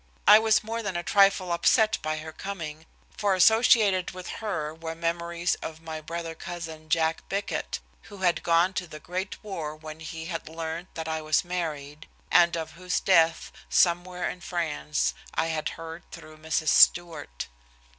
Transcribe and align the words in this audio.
I 0.27 0.39
was 0.39 0.63
more 0.63 0.81
than 0.81 0.97
a 0.97 1.03
trifle 1.03 1.51
upset 1.51 1.99
by 2.01 2.17
her 2.17 2.31
coming, 2.31 2.87
for 3.15 3.35
associated 3.35 4.15
with 4.15 4.29
her 4.41 4.73
were 4.73 4.95
memories 4.95 5.53
of 5.61 5.79
my 5.79 6.01
brother 6.01 6.33
cousin, 6.33 6.89
Jack 6.89 7.29
Bickett, 7.29 7.77
who 8.09 8.17
had 8.17 8.41
gone 8.41 8.73
to 8.73 8.87
the 8.87 8.99
great 8.99 9.43
war 9.43 9.75
when 9.75 9.99
he 9.99 10.25
had 10.25 10.49
learned 10.49 10.87
that 10.95 11.07
I 11.07 11.21
was 11.21 11.45
married, 11.45 12.07
and 12.31 12.55
of 12.57 12.71
whose 12.71 12.99
death 12.99 13.51
"somewhere 13.69 14.27
in 14.27 14.41
France," 14.41 15.13
I 15.35 15.49
had 15.53 15.69
heard 15.77 16.01
through 16.11 16.37
Mrs. 16.39 16.69
Stewart. 16.69 17.45